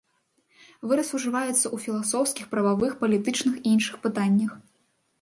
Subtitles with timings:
[0.91, 4.61] Выраз ужываецца ўжываецца ў філасофскіх, прававых, палітычных і іншых пытаннях.